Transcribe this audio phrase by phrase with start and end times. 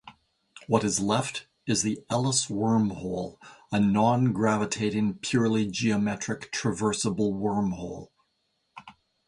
[0.65, 3.37] What is left is the Ellis wormhole,
[3.71, 8.09] a nongravitating, purely geometric, traversable wormhole.